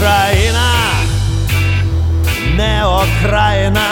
[0.00, 0.72] Україна
[2.56, 3.88] не окраїна,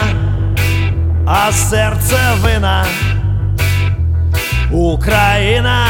[1.26, 2.86] а серцевина.
[4.70, 5.86] Україна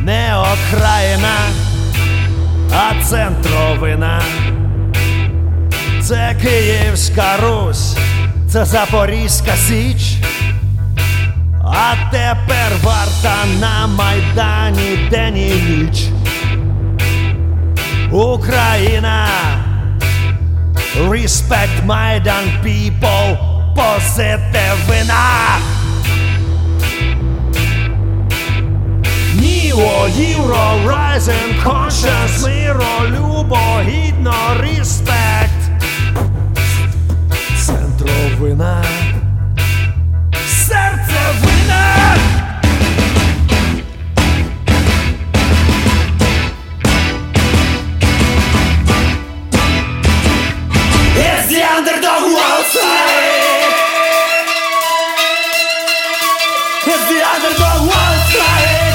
[0.00, 1.34] не окраїна,
[2.72, 4.22] а центровина.
[6.02, 7.96] Це Київська Русь,
[8.48, 10.16] це Запорізька Січ.
[11.64, 16.10] А тепер варта на Майдані день і ніч.
[18.12, 19.28] Україна,
[20.96, 23.38] Respect Майдан people,
[23.74, 25.58] позитивина.
[29.34, 35.70] Ніо, Євро, Rising Conscious, миро, любо, гідно, респект.
[37.58, 38.84] Центровина.
[57.08, 58.89] the underdog was trying.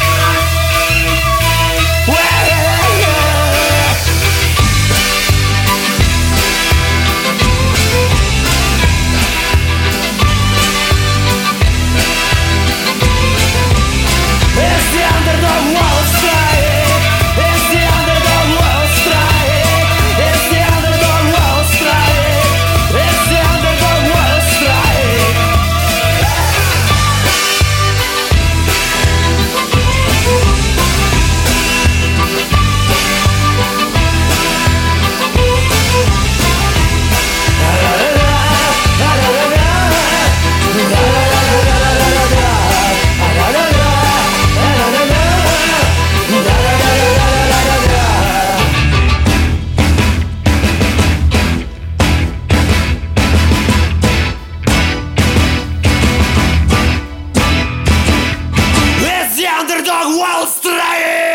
[60.14, 61.35] while straying!